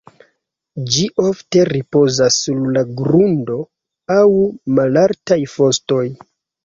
Ĝi 0.93 1.03
ofte 1.23 1.65
ripozas 1.69 2.39
sur 2.45 2.65
la 2.77 2.83
grundo 3.01 3.59
aŭ 4.17 4.25
malaltaj 4.81 5.39
fostoj. 5.57 6.05